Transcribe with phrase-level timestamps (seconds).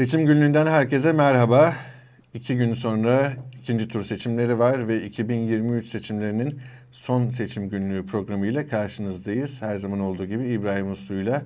[0.00, 1.74] Seçim günlüğünden herkese merhaba.
[2.34, 3.32] İki gün sonra
[3.62, 6.60] ikinci tur seçimleri var ve 2023 seçimlerinin
[6.92, 9.62] son seçim günlüğü programıyla karşınızdayız.
[9.62, 11.42] Her zaman olduğu gibi İbrahim Uslu'yla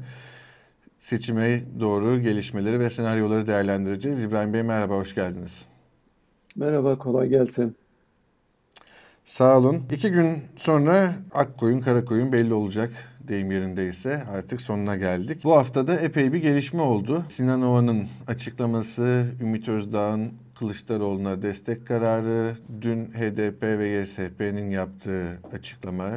[0.99, 4.23] seçime doğru gelişmeleri ve senaryoları değerlendireceğiz.
[4.23, 5.65] İbrahim Bey merhaba, hoş geldiniz.
[6.57, 7.77] Merhaba, kolay gelsin.
[9.25, 9.83] Sağ olun.
[9.93, 12.93] İki gün sonra ak koyun, kara koyun belli olacak
[13.29, 15.45] deyim yerindeyse artık sonuna geldik.
[15.45, 17.25] Bu haftada epey bir gelişme oldu.
[17.29, 26.11] Sinan Ova'nın açıklaması, Ümit Özdağ'ın Kılıçdaroğlu'na destek kararı, dün HDP ve YSP'nin yaptığı açıklama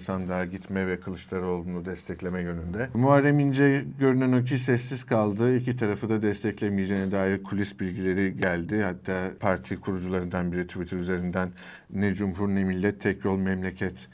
[0.00, 2.88] sandığa gitme ve Kılıçdaroğlu'nu destekleme yönünde.
[2.94, 5.56] Muharrem İnce görünen o ki sessiz kaldı.
[5.56, 8.82] İki tarafı da desteklemeyeceğine dair kulis bilgileri geldi.
[8.82, 11.48] Hatta parti kurucularından biri Twitter üzerinden
[11.90, 14.08] ne cumhur ne millet tek yol memleket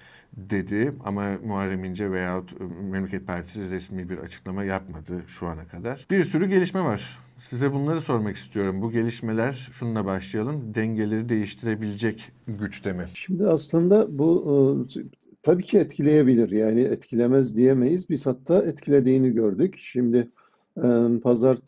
[0.51, 6.07] dedi ama Muharrem İnce veyahut Memleket Partisi resmi bir açıklama yapmadı şu ana kadar.
[6.11, 7.19] Bir sürü gelişme var.
[7.39, 8.83] Size bunları sormak istiyorum.
[8.83, 10.75] Bu gelişmeler şununla başlayalım.
[10.75, 13.07] Dengeleri değiştirebilecek güçte mi?
[13.15, 15.01] Şimdi aslında bu e,
[15.43, 16.51] tabii ki etkileyebilir.
[16.51, 18.11] Yani etkilemez diyemeyiz.
[18.11, 19.77] Biz hatta etkilediğini gördük.
[19.79, 20.29] Şimdi
[21.23, 21.59] Pazar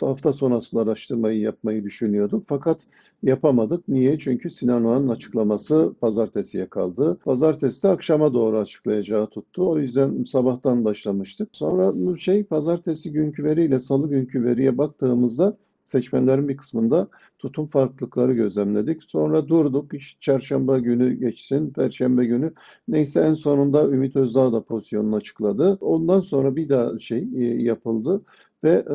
[0.00, 2.44] hafta sonu asıl araştırmayı yapmayı düşünüyorduk.
[2.48, 2.86] Fakat
[3.22, 3.88] yapamadık.
[3.88, 4.18] Niye?
[4.18, 7.18] Çünkü Sinan Oğan'ın açıklaması pazartesiye kaldı.
[7.24, 9.70] Pazartesi de akşama doğru açıklayacağı tuttu.
[9.70, 11.48] O yüzden sabahtan başlamıştık.
[11.52, 15.56] Sonra şey pazartesi günkü veriyle salı günkü veriye baktığımızda
[15.90, 19.02] seçmenlerin bir kısmında tutum farklılıkları gözlemledik.
[19.02, 22.52] Sonra durduk, iş çarşamba günü geçsin, perşembe günü.
[22.88, 25.78] Neyse en sonunda Ümit Özdağ da pozisyonunu açıkladı.
[25.80, 28.22] Ondan sonra bir daha şey e, yapıldı.
[28.64, 28.94] Ve e,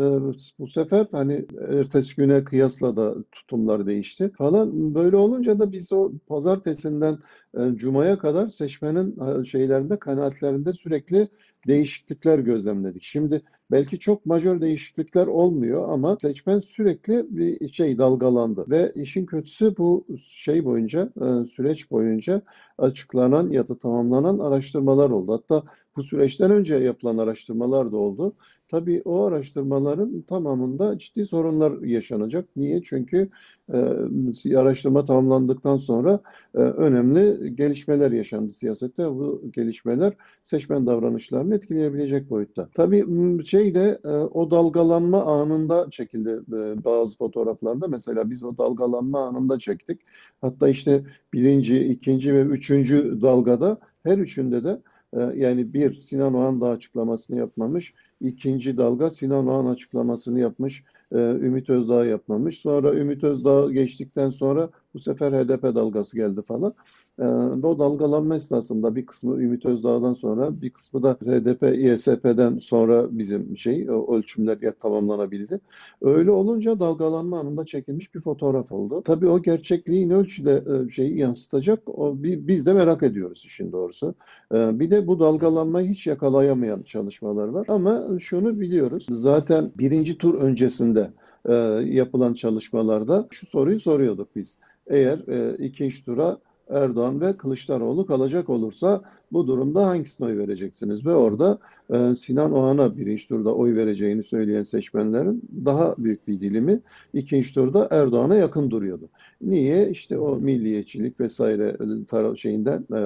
[0.60, 4.96] bu sefer hani ertesi güne kıyasla da tutumlar değişti falan.
[4.96, 7.18] Böyle olunca da biz o pazartesinden
[7.58, 11.28] e, cumaya kadar seçmenin e, şeylerinde, kanaatlerinde sürekli
[11.68, 13.04] değişiklikler gözlemledik.
[13.04, 19.78] Şimdi belki çok majör değişiklikler olmuyor ama seçmen sürekli bir şey dalgalandı ve işin kötüsü
[19.78, 22.42] bu şey boyunca e, süreç boyunca
[22.78, 25.34] açıklanan ya da tamamlanan araştırmalar oldu.
[25.34, 25.64] Hatta
[25.96, 28.36] bu süreçten önce yapılan araştırmalar da oldu.
[28.68, 32.50] Tabii o araştırmaların tamamında ciddi sorunlar yaşanacak.
[32.56, 32.82] Niye?
[32.84, 33.30] Çünkü
[33.74, 36.20] e, araştırma tamamlandıktan sonra
[36.60, 39.06] önemli gelişmeler yaşandı siyasette.
[39.06, 42.70] Bu gelişmeler seçmen davranışlarını etkileyebilecek boyutta.
[42.74, 43.06] Tabii
[43.46, 47.88] şey de e, o dalgalanma anında çekildi e, bazı fotoğraflarda.
[47.88, 50.02] Mesela biz o dalgalanma anında çektik.
[50.42, 54.82] Hatta işte birinci, ikinci ve üçüncü dalgada her üçünde de
[55.14, 57.94] e, yani bir Sinan Oğan da açıklamasını yapmamış.
[58.22, 60.84] ikinci dalga Sinan Oğan açıklamasını yapmış.
[61.14, 62.60] Ümit Özdağ yapmamış.
[62.60, 66.74] Sonra Ümit Özdağ geçtikten sonra bu sefer HDP dalgası geldi falan.
[67.20, 67.24] E,
[67.64, 73.58] bu dalgalanma esnasında bir kısmı Ümit Özdağ'dan sonra bir kısmı da HDP, İSP'den sonra bizim
[73.58, 75.60] şey o ölçümler ya tamamlanabildi.
[76.02, 79.02] Öyle olunca dalgalanma anında çekilmiş bir fotoğraf oldu.
[79.06, 84.16] Tabii o gerçekliği ne ölçüde e, şeyi yansıtacak o, biz de merak ediyoruz işin doğrusu.
[84.54, 87.66] E, bir de bu dalgalanmayı hiç yakalayamayan çalışmalar var.
[87.68, 89.08] Ama şunu biliyoruz.
[89.10, 91.12] Zaten birinci tur öncesinde
[91.50, 91.54] e,
[91.86, 94.60] yapılan çalışmalarda şu soruyu soruyorduk biz.
[94.88, 96.38] Eğer e, ikinci tura
[96.70, 99.02] Erdoğan ve Kılıçdaroğlu kalacak olursa
[99.32, 101.06] bu durumda hangisine oy vereceksiniz?
[101.06, 101.60] Ve orada
[101.90, 106.80] e, Sinan Oğan'a birinci turda oy vereceğini söyleyen seçmenlerin daha büyük bir dilimi
[107.14, 109.10] ikinci turda Erdoğan'a yakın duruyordu.
[109.42, 109.90] Niye?
[109.90, 113.00] İşte o milliyetçilik vesaire e, taraf şeyinden e,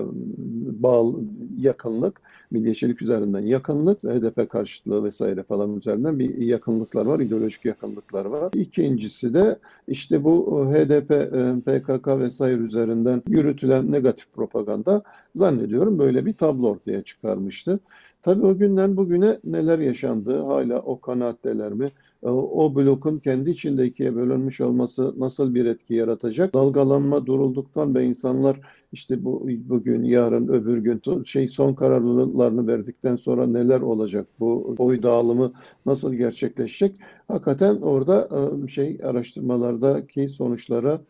[0.84, 1.16] bağlı
[1.58, 2.22] yakınlık,
[2.52, 8.52] milliyetçilik üzerinden yakınlık, HDP karşıtlığı vesaire falan üzerinden bir yakınlıklar var, ideolojik yakınlıklar var.
[8.54, 15.04] İkincisi de işte bu HDP, e, PKK vesaire üzerinden yürütülen negatif propaganda
[15.36, 17.80] zannediyorum böyle bir tablo ortaya çıkarmıştı.
[18.22, 21.92] Tabii o günden bugüne neler yaşandı, hala o kanaatteler mi?
[22.24, 26.54] E, o blokun kendi içinde ikiye bölünmüş olması nasıl bir etki yaratacak?
[26.54, 28.60] Dalgalanma durulduktan ve insanlar
[28.92, 34.28] işte bu bugün, yarın, öbür gün şey son kararlarını verdikten sonra neler olacak?
[34.40, 35.54] Bu oy dağılımı
[35.86, 36.96] nasıl gerçekleşecek?
[37.28, 38.30] Hakikaten orada
[38.66, 41.02] e, şey araştırmalardaki sonuçlara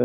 [0.00, 0.04] e,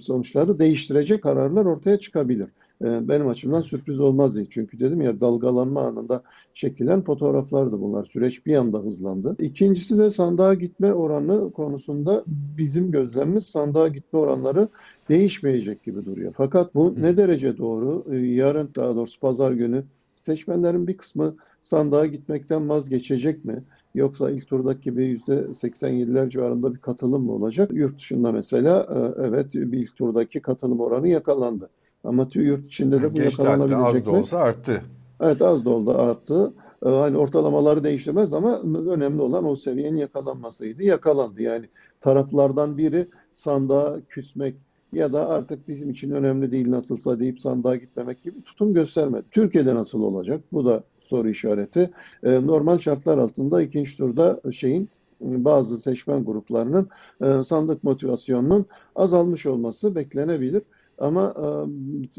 [0.00, 2.48] sonuçları değiştirecek kararlar ortaya çıkabilir.
[2.84, 4.46] Ee, benim açımdan sürpriz olmaz diye.
[4.50, 6.22] Çünkü dedim ya dalgalanma anında
[6.54, 8.04] çekilen fotoğraflardı bunlar.
[8.04, 9.36] Süreç bir anda hızlandı.
[9.38, 14.68] İkincisi de sandığa gitme oranı konusunda bizim gözlemimiz sandığa gitme oranları
[15.08, 16.34] değişmeyecek gibi duruyor.
[16.36, 18.04] Fakat bu ne derece doğru?
[18.10, 19.84] Ee, yarın daha doğrusu pazar günü
[20.20, 23.64] seçmenlerin bir kısmı sandığa gitmekten vazgeçecek mi?
[23.94, 27.70] Yoksa ilk turdaki gibi %87'ler civarında bir katılım mı olacak?
[27.72, 31.70] Yurt dışında mesela e, evet bir ilk turdaki katılım oranı yakalandı.
[32.04, 34.82] Ama yurt içinde de bu Geçti yakalanabilecek Az da olsa arttı.
[35.20, 36.52] Evet az da oldu arttı.
[36.86, 38.60] e, hani ortalamaları değiştirmez ama
[38.90, 40.82] önemli olan o seviyenin yakalanmasıydı.
[40.82, 41.66] Yakalandı yani
[42.00, 44.54] taraflardan biri sandığa küsmek
[44.92, 49.24] ya da artık bizim için önemli değil nasılsa deyip sandığa gitmemek gibi tutum göstermedi.
[49.30, 50.40] Türkiye'de nasıl olacak?
[50.52, 51.90] Bu da soru işareti.
[52.22, 54.88] E, normal şartlar altında ikinci turda şeyin
[55.20, 56.88] bazı seçmen gruplarının
[57.22, 58.66] e, sandık motivasyonunun
[58.96, 60.62] azalmış olması beklenebilir.
[60.98, 61.44] Ama e,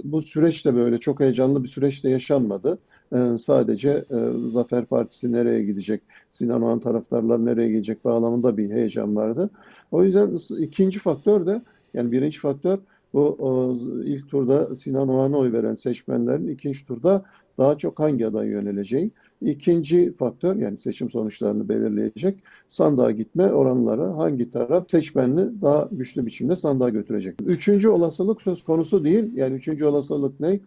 [0.03, 2.79] bu süreç de böyle çok heyecanlı bir süreç de yaşanmadı.
[3.15, 4.17] E, sadece e,
[4.51, 6.01] Zafer Partisi nereye gidecek,
[6.31, 9.49] Sinan Oğan taraftarlar nereye gidecek bağlamında bir heyecan vardı.
[9.91, 11.61] O yüzden ikinci faktör de
[11.93, 12.77] yani birinci faktör
[13.13, 17.25] bu o, ilk turda Sinan Oğan'a oy veren seçmenlerin ikinci turda
[17.57, 19.11] daha çok hangi aday yöneleceği.
[19.41, 26.55] İkinci faktör yani seçim sonuçlarını belirleyecek sandığa gitme oranları hangi taraf seçmenini daha güçlü biçimde
[26.55, 27.35] sandığa götürecek.
[27.45, 29.35] Üçüncü olasılık söz konusu değil.
[29.35, 30.59] Yani üçüncü olasılık ne?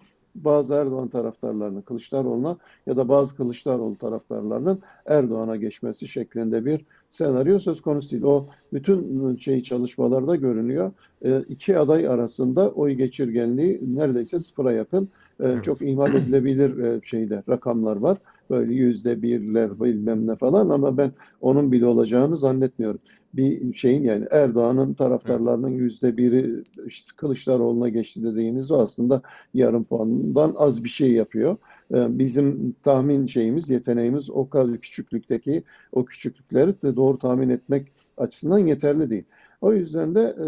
[0.44, 2.56] bazı Erdoğan taraftarlarının Kılıçdaroğlu'na
[2.86, 8.22] ya da bazı Kılıçdaroğlu taraftarlarının Erdoğan'a geçmesi şeklinde bir senaryo söz konusu değil.
[8.22, 10.92] O bütün şey çalışmalarda görünüyor.
[11.22, 15.08] E, iki aday arasında oy geçirgenliği neredeyse sıfıra yakın.
[15.42, 15.62] E.
[15.62, 18.18] Çok ihmal edilebilir e, şeyde rakamlar var
[18.50, 23.00] böyle yüzde birler bilmem ne falan ama ben onun bile olacağını zannetmiyorum.
[23.34, 29.22] Bir şeyin yani Erdoğan'ın taraftarlarının yüzde biri işte Kılıçdaroğlu'na geçti dediğiniz o aslında
[29.54, 31.56] yarım puandan az bir şey yapıyor.
[31.94, 35.62] Ee, bizim tahmin şeyimiz, yeteneğimiz o kadar küçüklükteki
[35.92, 39.24] o küçüklükleri de doğru tahmin etmek açısından yeterli değil.
[39.60, 40.46] O yüzden de e,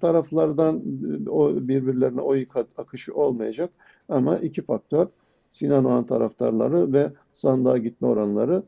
[0.00, 0.82] taraflardan
[1.28, 2.46] o birbirlerine oy
[2.76, 3.70] akışı olmayacak
[4.08, 5.06] ama iki faktör
[5.56, 8.62] Sinan Oğan taraftarları ve sandığa gitme oranları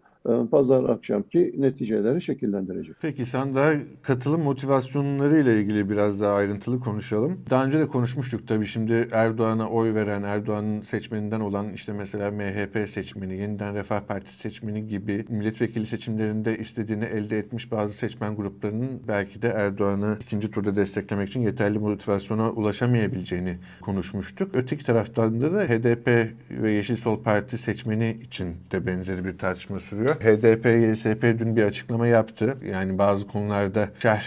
[0.50, 2.96] pazar akşamki neticeleri şekillendirecek.
[3.00, 7.40] Peki sandığa katılım motivasyonları ile ilgili biraz daha ayrıntılı konuşalım.
[7.50, 12.88] Daha önce de konuşmuştuk tabii şimdi Erdoğan'a oy veren, Erdoğan'ın seçmeninden olan işte mesela MHP
[12.88, 19.42] seçmeni, Yeniden Refah Partisi seçmeni gibi milletvekili seçimlerinde istediğini elde etmiş bazı seçmen gruplarının belki
[19.42, 24.50] de Erdoğan'ı ikinci turda desteklemek için yeterli motivasyona ulaşamayabileceğini konuşmuştuk.
[24.54, 26.06] Öteki taraftan da HDP
[26.50, 30.16] ve Yeşil Sol Parti seçmeni için de benzeri bir tartışma sürüyor.
[30.20, 32.58] HDP, YSP dün bir açıklama yaptı.
[32.70, 34.22] Yani bazı konularda şerh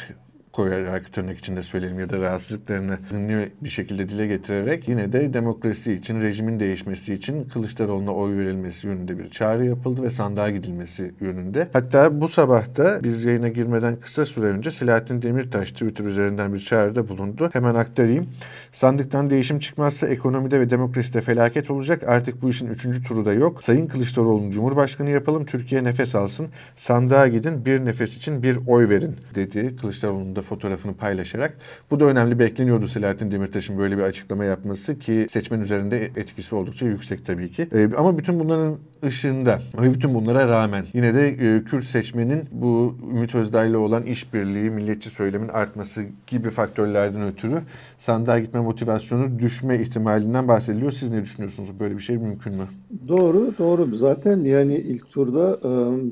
[0.52, 5.94] koyarak tırnak içinde söyleyelim ya da rahatsızlıklarını zımni bir şekilde dile getirerek yine de demokrasi
[5.94, 11.68] için, rejimin değişmesi için Kılıçdaroğlu'na oy verilmesi yönünde bir çağrı yapıldı ve sandığa gidilmesi yönünde.
[11.74, 16.60] Hatta bu sabah da biz yayına girmeden kısa süre önce Selahattin Demirtaş Twitter üzerinden bir
[16.60, 17.50] çağrıda bulundu.
[17.54, 18.28] Hemen aktarayım.
[18.72, 22.04] Sandıktan değişim çıkmazsa ekonomide ve demokraside felaket olacak.
[22.08, 23.64] Artık bu işin üçüncü turu da yok.
[23.64, 25.46] Sayın Kılıçdaroğlu'nu Cumhurbaşkanı yapalım.
[25.46, 26.48] Türkiye nefes alsın.
[26.76, 27.66] Sandığa gidin.
[27.66, 29.76] Bir nefes için bir oy verin dedi.
[29.82, 31.58] Kılıçdaroğlu'nun da fotoğrafını paylaşarak.
[31.92, 36.86] Bu da önemli bekleniyordu Selahattin Demirtaş'ın böyle bir açıklama yapması ki seçmen üzerinde etkisi oldukça
[36.86, 37.68] yüksek tabii ki.
[37.74, 42.98] Ee, ama bütün bunların ışığında ve bütün bunlara rağmen yine de e, Kürt seçmenin bu
[43.16, 47.62] Ümit Özdağ olan işbirliği, milliyetçi söylemin artması gibi faktörlerden ötürü
[47.98, 50.92] sandığa gitme motivasyonu düşme ihtimalinden bahsediliyor.
[50.92, 51.70] Siz ne düşünüyorsunuz?
[51.80, 52.64] Böyle bir şey mümkün mü?
[53.08, 53.96] Doğru, doğru.
[53.96, 55.60] Zaten yani ilk turda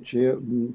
[0.03, 0.31] şey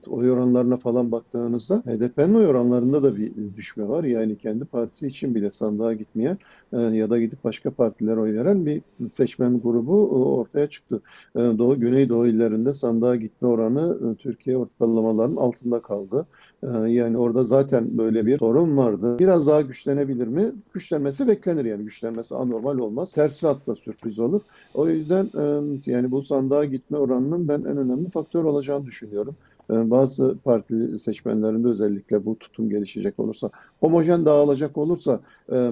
[0.08, 4.04] oy oranlarına falan baktığınızda HDP'nin oy oranlarında da bir düşme var.
[4.04, 6.38] Yani kendi partisi için bile sandığa gitmeyen
[6.72, 11.02] ya da gidip başka partilere oy veren bir seçmen grubu ortaya çıktı.
[11.36, 16.26] Doğu Güneydoğu illerinde sandığa gitme oranı Türkiye ortalamalarının altında kaldı.
[16.86, 19.18] Yani orada zaten böyle bir sorun vardı.
[19.18, 20.52] Biraz daha güçlenebilir mi?
[20.74, 21.84] Güçlenmesi beklenir yani.
[21.84, 23.12] Güçlenmesi anormal olmaz.
[23.12, 24.40] Tersi hatta sürpriz olur.
[24.74, 25.30] O yüzden
[25.86, 29.36] yani bu sandığa gitme oranının ben en önemli faktör olacağını düşünüyorum.
[29.70, 35.20] Bazı parti seçmenlerinde özellikle bu tutum gelişecek olursa, homojen dağılacak olursa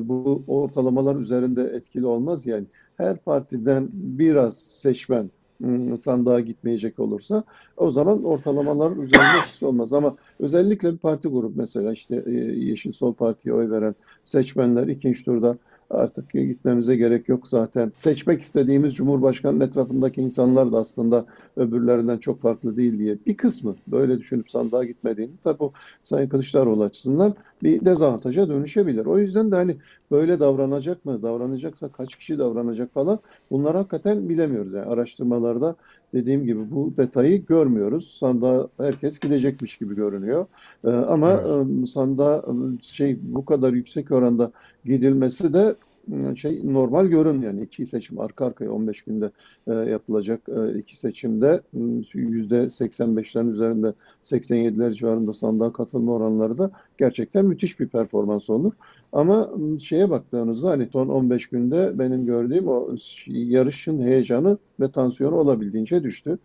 [0.01, 2.67] bu ortalamalar üzerinde etkili olmaz yani.
[2.97, 5.31] Her partiden biraz seçmen
[5.65, 7.45] Iı, sandığa gitmeyecek olursa
[7.77, 9.93] o zaman ortalamalar üzerinde etkisi olmaz.
[9.93, 12.25] Ama özellikle bir parti grup mesela işte
[12.57, 15.59] Yeşil Sol Parti'ye oy veren seçmenler ikinci turda
[15.93, 17.93] Artık gitmemize gerek yok zaten.
[17.95, 24.19] Seçmek istediğimiz Cumhurbaşkanı'nın etrafındaki insanlar da aslında öbürlerinden çok farklı değil diye bir kısmı böyle
[24.19, 25.73] düşünüp sandığa gitmediğini tabi bu
[26.03, 29.07] Sayın Kılıçdaroğlu açısından bir dezavantaja dönüşebilir.
[29.07, 29.77] O yüzden de hani
[30.11, 33.19] böyle davranacak mı, davranacaksa kaç kişi davranacak falan
[33.51, 34.73] bunları hakikaten bilemiyoruz.
[34.73, 35.77] Yani araştırmalarda
[36.15, 38.17] dediğim gibi bu detayı görmüyoruz.
[38.19, 40.47] Sandığa herkes gidecekmiş gibi görünüyor.
[40.85, 41.89] Ee, ama evet.
[41.89, 42.45] sandığa
[42.83, 44.53] şey bu kadar yüksek oranda
[44.85, 45.75] gidilmesi de
[46.37, 47.53] şey normal görünmüyor.
[47.53, 49.31] Yani iki seçim arka arkaya 15 günde
[49.67, 57.81] e, yapılacak e, iki seçimde %85'lerin üzerinde 87'ler civarında sandığa katılma oranları da gerçekten müthiş
[57.81, 58.73] bir performans olur.
[59.13, 62.89] Ama şeye baktığınızda hani son 15 günde benim gördüğüm o
[63.27, 66.39] yarışın heyecanı ve tansiyonu olabildiğince düştü.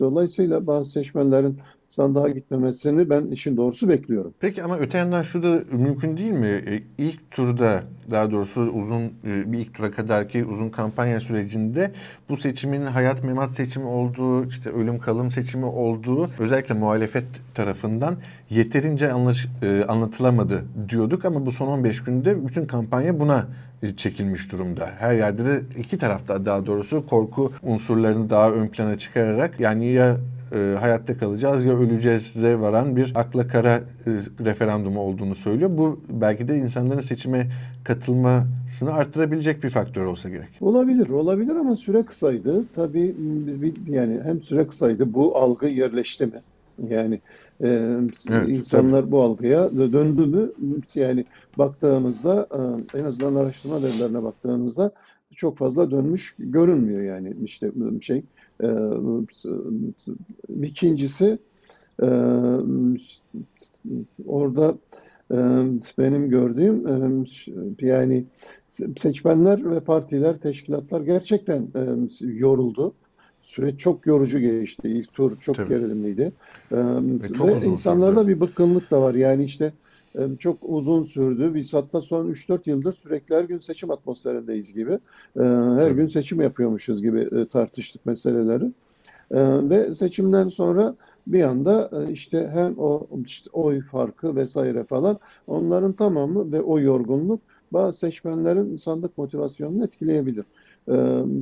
[0.00, 1.58] Dolayısıyla bazı seçmenlerin
[1.94, 4.34] sandığa gitmemesini ben işin doğrusu bekliyorum.
[4.40, 6.62] Peki ama öte yandan şu da mümkün değil mi?
[6.66, 11.92] E, ilk turda daha doğrusu uzun e, bir ilk tura kadar ki uzun kampanya sürecinde
[12.28, 17.24] bu seçimin hayat memat seçimi olduğu, işte ölüm kalım seçimi olduğu özellikle muhalefet
[17.54, 18.16] tarafından
[18.50, 23.46] yeterince anlaş, e, anlatılamadı diyorduk ama bu son 15 günde bütün kampanya buna
[23.96, 24.90] çekilmiş durumda.
[24.98, 30.16] Her yerde de iki tarafta daha doğrusu korku unsurlarını daha ön plana çıkararak yani ya
[30.54, 34.10] e, hayatta kalacağız ya öleceğiz'e varan bir akla kara e,
[34.44, 35.70] referandumu olduğunu söylüyor.
[35.72, 37.50] Bu belki de insanların seçime
[37.84, 40.48] katılmasını arttırabilecek bir faktör olsa gerek.
[40.60, 42.64] Olabilir, olabilir ama süre kısaydı.
[42.74, 43.14] Tabii
[43.86, 46.40] yani hem süre kısaydı bu algı yerleşti mi?
[46.88, 47.20] Yani
[47.60, 47.68] e,
[48.30, 49.12] evet, insanlar tabii.
[49.12, 50.52] bu algıya döndü mü?
[50.94, 51.24] Yani
[51.58, 52.48] baktığımızda
[52.94, 54.92] e, en azından araştırma verilerine baktığınızda
[55.36, 57.70] çok fazla dönmüş görünmüyor yani işte
[58.00, 58.22] şey
[58.62, 58.68] e,
[60.62, 61.38] ikincisi
[62.02, 62.08] e,
[64.26, 64.74] orada
[65.30, 65.36] e,
[65.98, 68.24] benim gördüğüm e, yani
[68.96, 71.80] seçmenler ve partiler, teşkilatlar gerçekten e,
[72.20, 72.94] yoruldu.
[73.42, 74.88] Süreç çok yorucu geçti.
[74.88, 75.68] İlk tur çok Tabii.
[75.68, 76.32] gerilimliydi.
[76.72, 79.14] Ee, ve, çok ve insanlarda bir bıkkınlık da var.
[79.14, 79.72] Yani işte
[80.38, 81.54] çok uzun sürdü.
[81.54, 84.98] Biz hatta son 3-4 yıldır sürekli her gün seçim atmosferindeyiz gibi.
[85.38, 85.94] Her Tabii.
[85.94, 88.72] gün seçim yapıyormuşuz gibi tartıştık meseleleri.
[89.70, 90.94] Ve seçimden sonra
[91.26, 97.40] bir anda işte hem o işte oy farkı vesaire falan onların tamamı ve o yorgunluk
[97.72, 100.44] bazı seçmenlerin sandık motivasyonunu etkileyebilir.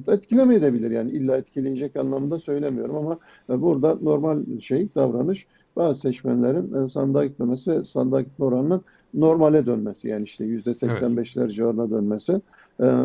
[0.08, 3.18] Etkilemeyebilir yani illa etkileyecek anlamda söylemiyorum ama
[3.48, 5.46] burada normal şey davranış
[5.76, 8.82] bazı seçmenlerin sandığa gitmemesi ve sandığa gitme oranının
[9.14, 11.52] normale dönmesi yani işte yüzde 85'ler evet.
[11.52, 12.40] civarına dönmesi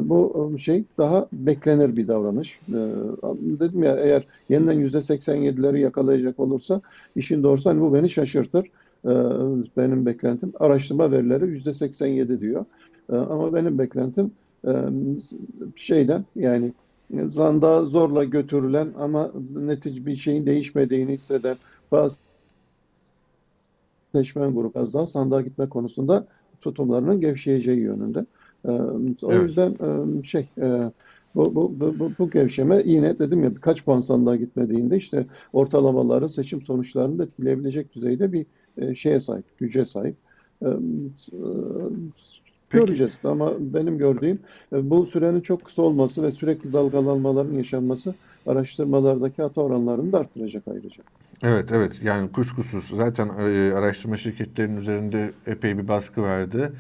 [0.02, 2.60] bu şey daha beklenir bir davranış.
[3.60, 6.82] Dedim ya eğer yeniden yüzde 87'leri yakalayacak olursa
[7.16, 8.72] işin doğrusu hani bu beni şaşırtır.
[9.78, 12.66] Benim beklentim araştırma verileri yüzde 87 diyor.
[13.12, 14.32] Ama benim beklentim
[15.76, 16.74] şeyden yani
[17.26, 21.58] zanda zorla götürülen ama netice bir şeyin değişmediğini hisseden
[21.92, 22.18] bazı
[24.16, 26.28] seçmen grubu az daha sandığa gitme konusunda
[26.62, 28.26] tutumlarının gevşeyeceği yönünde.
[29.22, 29.44] O evet.
[29.44, 29.76] yüzden
[30.22, 30.50] şey
[31.36, 36.62] bu, bu, bu, bu gevşeme yine dedim ya kaç puan sandığa gitmediğinde işte ortalamaların seçim
[36.62, 38.46] sonuçlarını da etkileyebilecek düzeyde bir
[38.96, 40.16] şeye sahip, güce sahip.
[42.70, 42.86] Peki.
[42.86, 44.40] Göreceğiz ama benim gördüğüm
[44.74, 48.16] e, bu sürenin çok kısa olması ve sürekli dalgalanmaların yaşanması
[48.48, 51.04] araştırmalardaki hata oranlarını da arttıracak ayrıca.
[51.44, 56.74] Evet evet yani kuşkusuz zaten e, araştırma şirketlerinin üzerinde epey bir baskı vardı.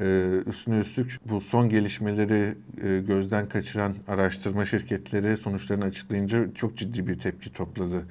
[0.00, 7.06] Ee, üstüne üstlük bu son gelişmeleri e, gözden kaçıran araştırma şirketleri sonuçlarını açıklayınca çok ciddi
[7.06, 8.02] bir tepki topladı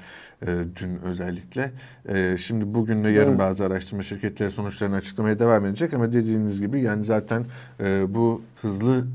[0.42, 0.46] e,
[0.80, 1.72] dün özellikle.
[2.10, 3.40] E, şimdi bugün de yarın evet.
[3.40, 7.46] bazı araştırma şirketleri sonuçlarını açıklamaya devam edecek ama dediğiniz gibi yani zaten
[7.80, 9.06] e, bu hızlı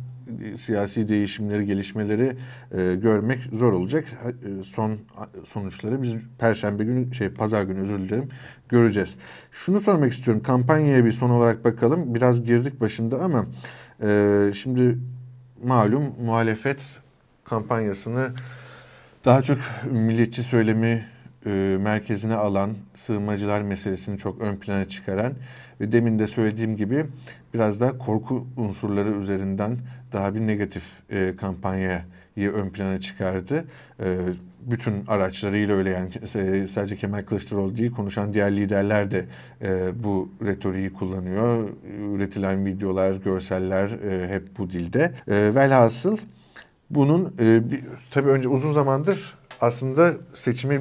[0.59, 2.37] siyasi değişimleri, gelişmeleri
[2.73, 4.05] e, görmek zor olacak.
[4.25, 4.99] E, son
[5.47, 8.29] sonuçları biz Perşembe günü, şey Pazar günü özür dilerim,
[8.69, 9.17] göreceğiz.
[9.53, 12.15] Şunu sormak istiyorum, kampanyaya bir son olarak bakalım.
[12.15, 13.47] Biraz girdik başında ama
[14.03, 14.99] e, şimdi
[15.65, 16.83] malum muhalefet
[17.45, 18.31] kampanyasını
[19.25, 19.59] daha çok
[19.91, 21.07] milliyetçi söylemi
[21.47, 25.33] e, merkezine alan, sığınmacılar meselesini çok ön plana çıkaran
[25.81, 27.05] ve demin de söylediğim gibi
[27.55, 29.79] biraz da korku unsurları üzerinden
[30.13, 32.03] daha bir negatif e, kampanyayı
[32.37, 33.65] ön plana çıkardı.
[34.01, 34.17] E,
[34.61, 39.25] bütün araçlarıyla öyle yani e, sadece Kemal Kılıçdaroğlu değil konuşan diğer liderler de
[39.63, 41.69] e, bu retoriği kullanıyor.
[42.15, 45.13] Üretilen videolar, görseller e, hep bu dilde.
[45.29, 46.19] E, velhasıl
[46.91, 50.81] bunun e, bir, tabii önce uzun zamandır aslında seçimi e,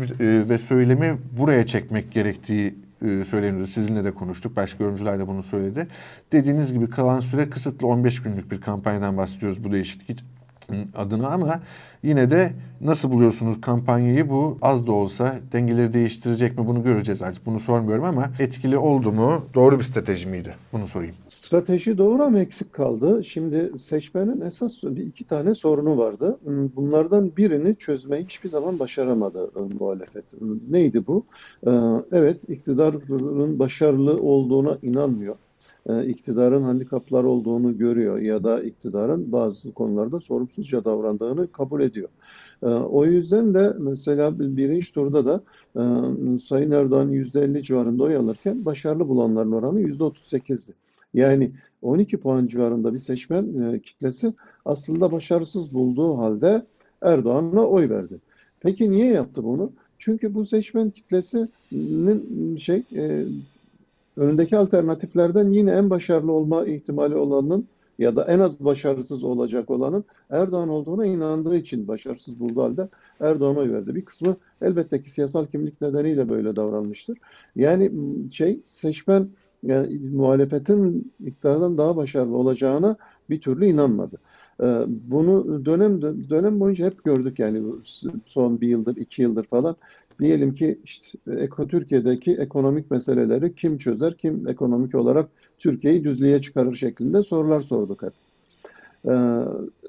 [0.50, 3.68] ve söylemi buraya çekmek gerektiği e, söyleniyordu.
[3.68, 4.56] Sizinle de konuştuk.
[4.56, 5.88] Başka yorumcular da bunu söyledi.
[6.32, 10.24] Dediğiniz gibi kalan süre kısıtlı 15 günlük bir kampanyadan bahsediyoruz bu değişiklik
[10.96, 11.60] adına ama
[12.04, 14.30] Yine de nasıl buluyorsunuz kampanyayı?
[14.30, 17.46] Bu az da olsa dengeleri değiştirecek mi bunu göreceğiz artık.
[17.46, 19.46] Bunu sormuyorum ama etkili oldu mu?
[19.54, 20.56] Doğru bir strateji miydi?
[20.74, 21.16] Bunu sorayım.
[21.28, 23.24] Strateji doğru ama eksik kaldı.
[23.26, 26.40] Şimdi seçmenin esas iki tane sorunu vardı.
[26.76, 30.26] Bunlardan birini çözmeyi hiçbir zaman başaramadı e, muhalefet.
[30.70, 31.26] Neydi bu?
[31.68, 31.72] E,
[32.12, 35.36] evet iktidarın başarılı olduğuna inanmıyor
[35.90, 42.10] e, iktidarın handikapları olduğunu görüyor ya da iktidarın bazı konularda sorumsuzca davrandığını kabul ediyor.
[42.64, 45.44] E, o yüzden de mesela birinci turda da
[45.76, 45.84] e,
[46.40, 50.74] Sayın Erdoğan %50 civarında oy alırken başarılı bulanların oranı %38'di.
[51.14, 54.34] Yani 12 puan civarında bir seçmen e, kitlesi
[54.66, 56.66] aslında başarısız bulduğu halde
[57.02, 58.20] Erdoğan'a oy verdi.
[58.60, 59.72] Peki niye yaptı bunu?
[60.00, 62.84] Çünkü bu seçmen kitlesinin şey
[64.20, 67.68] önündeki alternatiflerden yine en başarılı olma ihtimali olanın
[68.00, 73.72] ya da en az başarısız olacak olanın Erdoğan olduğuna inandığı için başarısız bulduğu halde Erdoğan'a
[73.72, 73.96] verdi.
[73.96, 77.18] Bir kısmı elbette ki siyasal kimlik nedeniyle böyle davranmıştır.
[77.56, 77.92] Yani
[78.32, 79.30] şey seçmen
[79.64, 82.96] yani muhalefetin iktidardan daha başarılı olacağına
[83.30, 84.18] bir türlü inanmadı.
[84.64, 87.64] Ee, bunu dönem dönem boyunca hep gördük yani
[88.26, 89.76] son bir yıldır, iki yıldır falan.
[90.20, 96.76] Diyelim ki işte Eko Türkiye'deki ekonomik meseleleri kim çözer, kim ekonomik olarak Türkiye'yi düzlüğe çıkarır
[96.76, 98.14] şeklinde sorular sorduk hep.
[99.08, 99.12] Ee,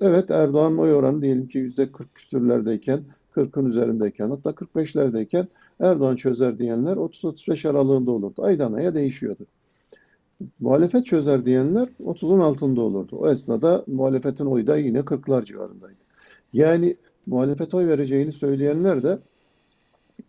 [0.01, 3.01] evet Erdoğan oy oranı diyelim ki yüzde 40 küsürlerdeyken,
[3.37, 5.47] 40'ın üzerindeyken hatta 45'lerdeyken
[5.81, 8.43] Erdoğan çözer diyenler 30-35 aralığında olurdu.
[8.43, 9.47] Aydan aya değişiyordu.
[10.61, 13.17] Muhalefet çözer diyenler 30'un altında olurdu.
[13.17, 16.01] O esnada muhalefetin oyu da yine 40'lar civarındaydı.
[16.53, 19.19] Yani muhalefet oy vereceğini söyleyenler de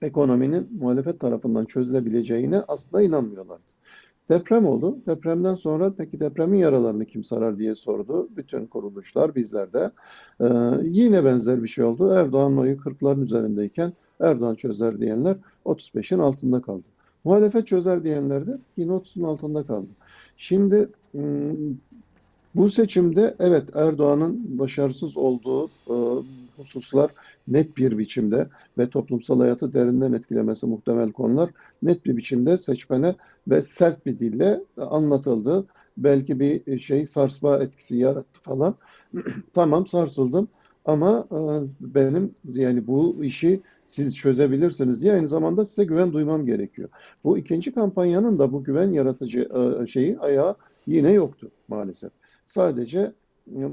[0.01, 3.63] ekonominin muhalefet tarafından çözülebileceğine asla inanmıyorlardı.
[4.29, 4.97] Deprem oldu.
[5.07, 8.27] Depremden sonra peki depremin yaralarını kim sarar diye sordu.
[8.37, 9.91] Bütün kuruluşlar bizlerde.
[10.41, 10.45] Ee,
[10.83, 12.13] yine benzer bir şey oldu.
[12.13, 16.83] Erdoğan oyu 40'ların üzerindeyken Erdoğan çözer diyenler 35'in altında kaldı.
[17.23, 19.89] Muhalefet çözer diyenler de yine 30'un altında kaldı.
[20.37, 21.75] Şimdi hmm,
[22.55, 25.95] bu seçimde evet Erdoğan'ın başarısız olduğu e,
[26.57, 27.11] hususlar
[27.47, 31.49] net bir biçimde ve toplumsal hayatı derinden etkilemesi muhtemel konular
[31.83, 33.15] net bir biçimde seçmene
[33.47, 35.65] ve sert bir dille anlatıldı.
[35.97, 38.75] Belki bir şey sarsma etkisi yarattı falan.
[39.53, 40.47] tamam sarsıldım
[40.85, 41.27] ama
[41.79, 43.61] benim yani bu işi
[43.91, 46.89] siz çözebilirsiniz diye aynı zamanda size güven duymam gerekiyor.
[47.23, 49.49] Bu ikinci kampanyanın da bu güven yaratıcı
[49.83, 50.55] e, şeyi ayağı
[50.87, 52.11] yine yoktu maalesef.
[52.45, 53.11] Sadece
[53.57, 53.71] ıı,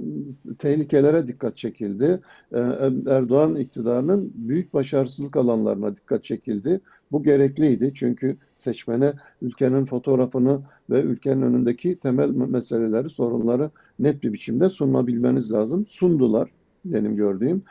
[0.58, 2.20] tehlikelere dikkat çekildi.
[2.52, 2.58] E,
[3.06, 6.80] Erdoğan iktidarının büyük başarısızlık alanlarına dikkat çekildi.
[7.12, 14.68] Bu gerekliydi çünkü seçmene ülkenin fotoğrafını ve ülkenin önündeki temel meseleleri, sorunları net bir biçimde
[14.68, 15.86] sunabilmeniz lazım.
[15.86, 16.50] Sundular
[16.84, 17.62] benim gördüğüm.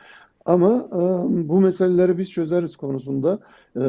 [0.48, 0.98] Ama e,
[1.48, 3.38] bu meseleleri biz çözeriz konusunda
[3.76, 3.80] e,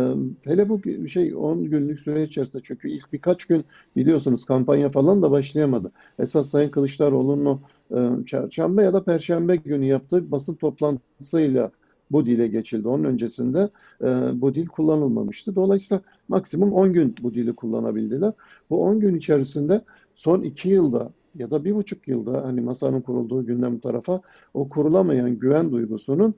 [0.43, 5.31] hele bu şey 10 günlük süre içerisinde çünkü ilk birkaç gün biliyorsunuz kampanya falan da
[5.31, 5.91] başlayamadı.
[6.19, 11.71] Esas Sayın Kılıçdaroğlu'nun e, çarşamba ya da perşembe günü yaptığı basın toplantısıyla
[12.11, 12.87] bu dile geçildi.
[12.87, 13.69] Onun öncesinde
[14.01, 14.05] e,
[14.41, 15.55] bu dil kullanılmamıştı.
[15.55, 18.33] Dolayısıyla maksimum 10 gün bu dili kullanabildiler.
[18.69, 19.81] Bu 10 gün içerisinde
[20.15, 24.21] son 2 yılda ya da bir buçuk yılda hani masanın kurulduğu günden bu tarafa
[24.53, 26.35] o kurulamayan güven duygusunun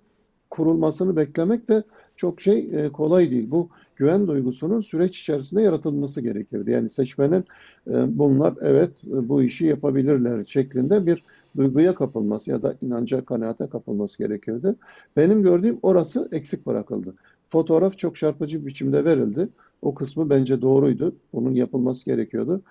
[0.51, 1.83] kurulmasını beklemek de
[2.15, 3.51] çok şey e, kolay değil.
[3.51, 6.71] Bu güven duygusunun süreç içerisinde yaratılması gerekirdi.
[6.71, 7.45] Yani seçmenin
[7.87, 11.23] e, bunlar evet e, bu işi yapabilirler şeklinde bir
[11.57, 14.75] duyguya kapılması ya da inanca, kanaate kapılması gerekirdi.
[15.17, 17.15] Benim gördüğüm orası eksik bırakıldı.
[17.49, 19.49] Fotoğraf çok çarpıcı biçimde verildi.
[19.81, 21.15] O kısmı bence doğruydu.
[21.33, 22.61] Bunun yapılması gerekiyordu.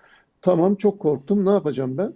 [0.42, 1.46] Tamam çok korktum.
[1.46, 2.12] Ne yapacağım ben?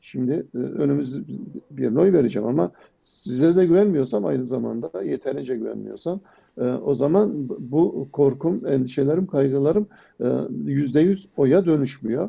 [0.00, 1.28] Şimdi e, önümüz
[1.70, 6.20] bir oy vereceğim ama size de güvenmiyorsam aynı zamanda yeterince güvenmiyorsam
[6.60, 9.86] e, o zaman bu korkum, endişelerim, kaygılarım
[10.20, 10.26] e,
[10.64, 12.28] yüzde yüz oya dönüşmüyor.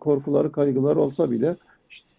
[0.00, 1.56] Korkuları, kaygıları olsa bile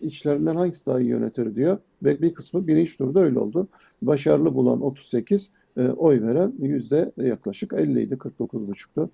[0.01, 1.77] içlerinden hangisi daha iyi yönetir diyor.
[2.03, 3.67] Ve bir kısmı birinci turda öyle oldu.
[4.01, 5.51] Başarılı bulan 38,
[5.97, 9.09] oy veren yüzde yaklaşık 50 idi, 49,5'tu.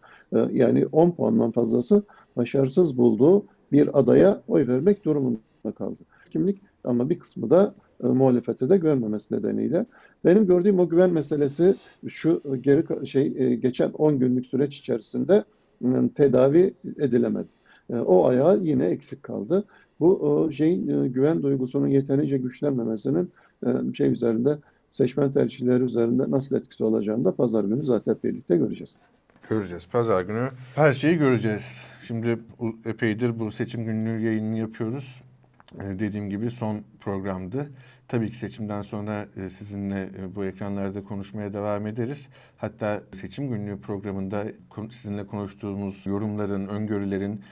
[0.51, 2.03] Yani 10 puandan fazlası
[2.35, 5.39] başarısız bulduğu bir adaya oy vermek durumunda
[5.71, 5.99] kaldı.
[6.29, 9.85] Kimlik ama bir kısmı da e, muhalefete de güvenmemesi nedeniyle.
[10.25, 11.75] Benim gördüğüm o güven meselesi
[12.07, 15.43] şu geri şey e, geçen 10 günlük süreç içerisinde
[15.85, 17.51] e, tedavi edilemedi.
[17.89, 19.63] E, o ayağı yine eksik kaldı.
[19.99, 23.31] Bu şeyin e, güven duygusunun yeterince güçlenmemesinin
[23.65, 24.57] e, şey üzerinde
[24.91, 28.95] seçmen tercihleri üzerinde nasıl etkisi olacağını da pazar günü zaten birlikte göreceğiz.
[29.49, 29.87] Göreceğiz.
[29.87, 31.81] Pazar günü her şeyi göreceğiz.
[32.07, 32.39] Şimdi
[32.85, 35.21] epeydir bu seçim günlüğü yayını yapıyoruz.
[35.81, 37.71] Ee, dediğim gibi son programdı.
[38.07, 42.29] Tabii ki seçimden sonra e, sizinle e, bu ekranlarda konuşmaya devam ederiz.
[42.57, 44.45] Hatta seçim günlüğü programında
[44.91, 47.43] sizinle konuştuğumuz yorumların, öngörülerin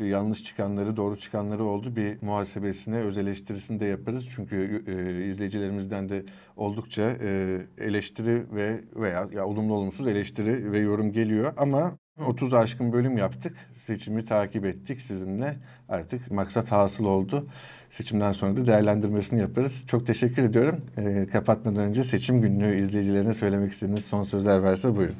[0.00, 1.96] yanlış çıkanları, doğru çıkanları oldu.
[1.96, 4.28] Bir muhasebesine, öz eleştirisini de yaparız.
[4.34, 6.24] Çünkü e, izleyicilerimizden de
[6.56, 11.52] oldukça e, eleştiri ve veya ya olumlu olumsuz eleştiri ve yorum geliyor.
[11.56, 13.56] Ama 30 aşkın bölüm yaptık.
[13.74, 15.56] Seçimi takip ettik sizinle.
[15.88, 17.48] Artık maksat hasıl oldu.
[17.92, 19.84] Seçimden sonra da değerlendirmesini yaparız.
[19.86, 20.76] Çok teşekkür ediyorum.
[20.96, 25.14] E, kapatmadan önce seçim gününü izleyicilerine söylemek istediğiniz son sözler varsa buyurun.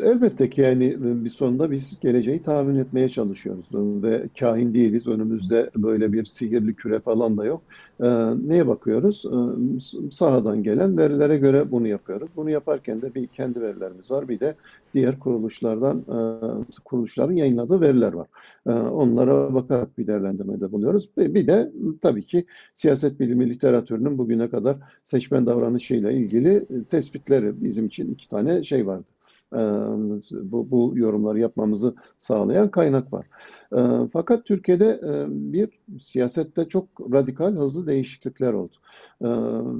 [0.00, 3.66] Elbette ki yani bir sonunda biz geleceği tahmin etmeye çalışıyoruz
[4.02, 5.06] ve kahin değiliz.
[5.06, 7.62] Önümüzde böyle bir sihirli küre falan da yok.
[8.02, 8.06] Ee,
[8.46, 9.24] neye bakıyoruz?
[9.26, 12.28] Ee, sahadan gelen verilere göre bunu yapıyoruz.
[12.36, 14.28] Bunu yaparken de bir kendi verilerimiz var.
[14.28, 14.54] Bir de
[14.94, 16.18] diğer kuruluşlardan e,
[16.84, 18.26] kuruluşların yayınladığı veriler var.
[18.66, 21.08] E, onlara bakarak bir değerlendirmede bulunuyoruz.
[21.16, 21.53] Bir de
[22.02, 28.64] tabii ki siyaset bilimi literatürünün bugüne kadar seçmen davranışıyla ilgili tespitleri bizim için iki tane
[28.64, 29.04] şey vardı
[30.30, 33.26] bu, bu yorumları yapmamızı sağlayan kaynak var.
[34.12, 35.68] Fakat Türkiye'de bir
[36.00, 38.74] siyasette çok radikal hızlı değişiklikler oldu.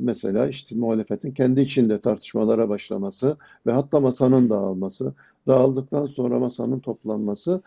[0.01, 5.15] Mesela işte muhalefetin kendi içinde tartışmalara başlaması ve hatta masanın dağılması,
[5.47, 7.63] dağıldıktan sonra masanın toplanması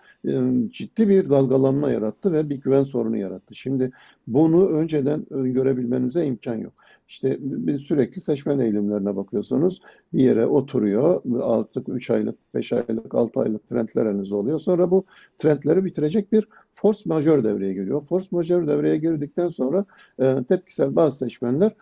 [0.70, 3.56] ciddi bir dalgalanma yarattı ve bir güven sorunu yarattı.
[3.56, 3.92] Şimdi
[4.28, 6.74] bunu önceden görebilmenize imkan yok.
[7.10, 7.40] İşte
[7.80, 9.82] sürekli seçmen eğilimlerine bakıyorsunuz.
[10.13, 11.22] Bir yere oturuyor.
[11.42, 14.60] Artık 3 aylık, 5 aylık, 6 aylık trendler elinizde oluyor.
[14.60, 15.06] Sonra bu
[15.38, 18.06] trendleri bitirecek bir force majör devreye giriyor.
[18.06, 19.86] Force majör devreye girdikten sonra
[20.20, 21.76] e, tepkisel bazı seçmenler e,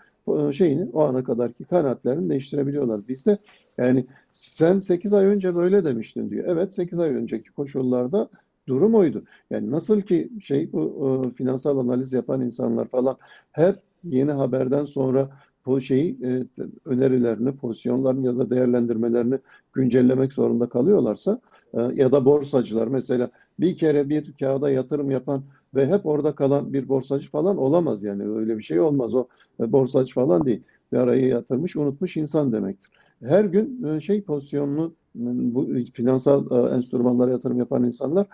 [0.53, 3.07] şeyini o ana kadarki kanaatlerini değiştirebiliyorlar.
[3.07, 3.37] Bizde
[3.77, 6.45] yani sen 8 ay önce böyle demiştin diyor.
[6.47, 8.29] Evet 8 ay önceki koşullarda
[8.67, 9.23] durum oydu.
[9.49, 13.17] Yani nasıl ki şey bu e, finansal analiz yapan insanlar falan
[13.51, 15.29] her yeni haberden sonra
[15.65, 16.43] bu şeyi e,
[16.85, 19.39] önerilerini, pozisyonlarını ya da değerlendirmelerini
[19.73, 21.39] güncellemek zorunda kalıyorlarsa
[21.73, 25.43] e, ya da borsacılar mesela bir kere bir kağıda yatırım yapan
[25.75, 28.29] ve hep orada kalan bir borsacı falan olamaz yani.
[28.29, 29.13] Öyle bir şey olmaz.
[29.13, 29.27] O
[29.59, 30.61] e, borsacı falan değil.
[30.91, 32.89] Bir arayı yatırmış unutmuş insan demektir.
[33.23, 38.27] Her gün e, şey pozisyonunu bu finansal e, enstrümanlara yatırım yapan insanlar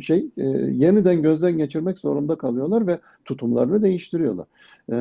[0.00, 0.30] şey
[0.70, 4.46] yeniden gözden geçirmek zorunda kalıyorlar ve tutumlarını değiştiriyorlar.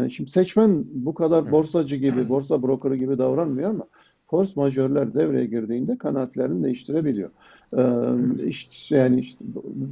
[0.09, 3.85] Şimdi seçmen bu kadar borsacı gibi, borsa brokeri gibi davranmıyor ama
[4.29, 7.29] force majörler devreye girdiğinde kanaatlerini değiştirebiliyor.
[7.77, 7.83] Ee,
[8.45, 9.45] işte, yani işte,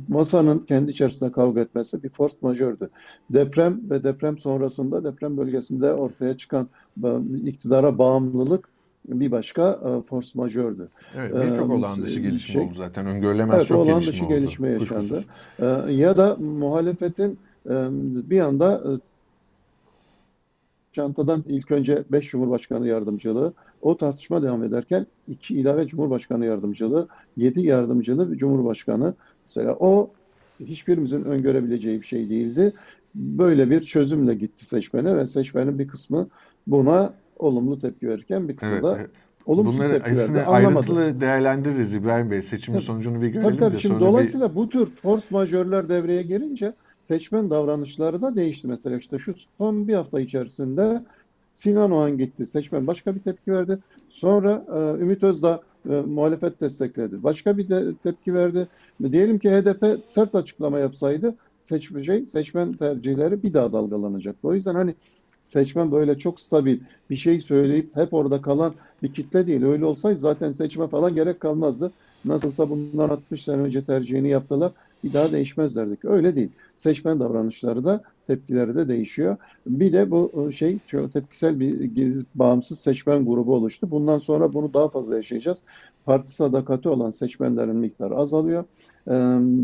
[0.08, 2.90] masanın kendi içerisinde kavga etmesi bir force majördü.
[3.30, 6.68] Deprem ve deprem sonrasında deprem bölgesinde ortaya çıkan
[7.44, 8.70] iktidara bağımlılık
[9.08, 10.88] bir başka e, force majördü.
[11.18, 13.06] Evet, birçok olağan dışı gelişme şey, oldu zaten.
[13.06, 14.34] Öngörülemez evet, çok olağan gelişme dışı oldu.
[14.34, 15.26] gelişme yaşandı.
[15.60, 17.88] E, ya da muhalefetin e,
[18.30, 18.84] bir anda
[20.98, 27.08] çantadan ilk önce 5 Cumhurbaşkanı yardımcılığı, o tartışma devam ederken 2 ilave Cumhurbaşkanı yardımcılığı,
[27.38, 29.14] 7 yardımcılı Cumhurbaşkanı.
[29.48, 30.10] Mesela o
[30.60, 32.74] hiçbirimizin öngörebileceği bir şey değildi.
[33.16, 36.28] Böyle bir çözümle gitti seçmene ve seçmenin bir kısmı
[36.68, 39.10] buna olumlu tepki verirken bir kısmı evet, da evet.
[39.46, 40.42] olumsuz Bunları tepki verdi.
[40.42, 42.42] Ayrıntılı değerlendiririz İbrahim Bey.
[42.42, 43.76] Seçimin tabii, sonucunu bir görelim tabii, tabii.
[43.76, 44.56] de Şimdi dolayısıyla bir...
[44.56, 48.68] bu tür force majörler devreye girince seçmen davranışları da değişti.
[48.68, 51.04] Mesela işte şu son bir hafta içerisinde
[51.54, 52.46] Sinan Oğan gitti.
[52.46, 53.80] Seçmen başka bir tepki verdi.
[54.10, 57.24] Sonra e, Ümit Özdağ e, muhalefet destekledi.
[57.24, 58.68] Başka bir de tepki verdi.
[59.12, 64.48] Diyelim ki HDP sert açıklama yapsaydı seçme, şey, seçmen tercihleri bir daha dalgalanacaktı.
[64.48, 64.96] O yüzden hani
[65.44, 66.80] seçmen böyle çok stabil
[67.10, 69.64] bir şey söyleyip hep orada kalan bir kitle değil.
[69.64, 71.92] Öyle olsaydı zaten seçme falan gerek kalmazdı.
[72.26, 74.72] Nasılsa bundan 60 sene önce tercihini yaptılar.
[75.04, 76.06] Bir daha değişmezlerdik.
[76.06, 76.50] Öyle değil.
[76.78, 79.38] Seçmen davranışları da tepkileri de değişiyor.
[79.68, 80.80] Bir de bu e, şey
[81.14, 83.92] tepkisel bir bağımsız seçmen grubu oluştu.
[83.92, 85.64] Bundan sonra bunu daha fazla yaşayacağız.
[86.06, 88.64] Parti sadakati olan seçmenlerin miktarı azalıyor.
[89.08, 89.12] Ee,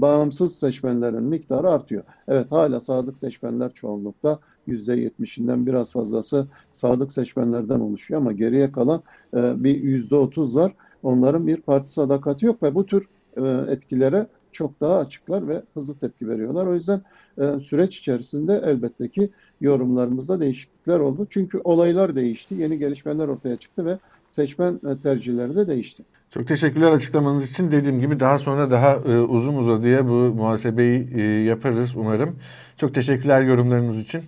[0.01, 2.03] bağımsız seçmenlerin miktarı artıyor.
[2.27, 4.39] Evet hala sadık seçmenler çoğunlukta.
[4.67, 10.73] %70'inden biraz fazlası sadık seçmenlerden oluşuyor ama geriye kalan e, bir %30 var.
[11.03, 15.99] Onların bir parti sadakati yok ve bu tür e, etkilere çok daha açıklar ve hızlı
[15.99, 16.65] tepki veriyorlar.
[16.65, 17.01] O yüzden
[17.41, 19.29] e, süreç içerisinde elbette ki
[19.61, 21.27] yorumlarımızda değişiklikler oldu.
[21.29, 26.03] Çünkü olaylar değişti, yeni gelişmeler ortaya çıktı ve seçmen e, tercihleri de değişti.
[26.29, 27.71] Çok teşekkürler açıklamanız için.
[27.71, 32.35] Dediğim gibi daha sonra daha e, uzun uzadıya bu muhasebeyi e, yaparız umarım.
[32.77, 34.23] Çok teşekkürler yorumlarınız için.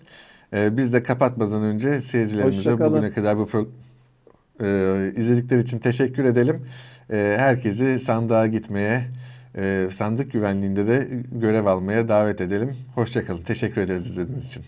[0.54, 3.68] E, biz de kapatmadan önce seyircilerimize bugüne kadar bu pro-
[4.62, 6.68] e, izledikleri için teşekkür edelim.
[7.12, 9.02] E, herkesi sandığa gitmeye,
[9.92, 12.78] sandık güvenliğinde de görev almaya davet edelim.
[12.96, 13.42] Hoşçakalın.
[13.42, 14.64] Teşekkür ederiz izlediğiniz için.